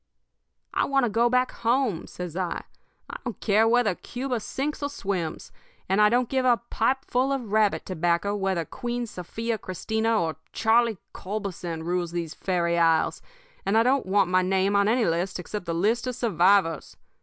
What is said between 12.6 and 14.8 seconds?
isles; and I don't want my name